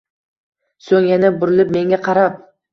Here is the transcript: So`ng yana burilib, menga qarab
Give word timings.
So`ng 0.85 1.05
yana 1.11 1.33
burilib, 1.45 1.77
menga 1.79 2.03
qarab 2.11 2.45